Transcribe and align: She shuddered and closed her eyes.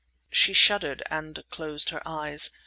She 0.31 0.53
shuddered 0.53 1.03
and 1.11 1.43
closed 1.51 1.91
her 1.91 2.01
eyes. 2.07 2.49